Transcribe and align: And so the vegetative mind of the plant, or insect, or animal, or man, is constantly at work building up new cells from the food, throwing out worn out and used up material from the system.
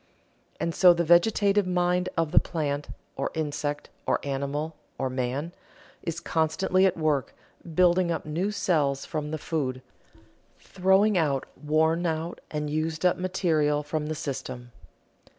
And 0.59 0.73
so 0.73 0.95
the 0.95 1.03
vegetative 1.03 1.67
mind 1.67 2.09
of 2.17 2.31
the 2.31 2.39
plant, 2.39 2.89
or 3.15 3.29
insect, 3.35 3.91
or 4.07 4.19
animal, 4.23 4.75
or 4.97 5.11
man, 5.11 5.53
is 6.01 6.19
constantly 6.19 6.87
at 6.87 6.97
work 6.97 7.35
building 7.75 8.09
up 8.09 8.25
new 8.25 8.49
cells 8.49 9.05
from 9.05 9.29
the 9.29 9.37
food, 9.37 9.83
throwing 10.57 11.19
out 11.19 11.45
worn 11.55 12.07
out 12.07 12.41
and 12.49 12.67
used 12.67 13.05
up 13.05 13.17
material 13.19 13.83
from 13.83 14.07
the 14.07 14.15
system. 14.15 14.71